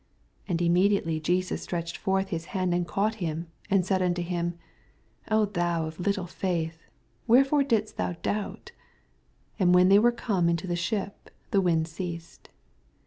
[0.45, 4.57] 81 And immediately Jesus stretched forth hU hand, and caught him, and said unto him,
[5.27, 6.73] thou of little ftdth,
[7.27, 8.71] wherefore didst thou doubt?
[8.71, 8.75] 82
[9.59, 12.49] And when they were oome into the ship, the wind ceased.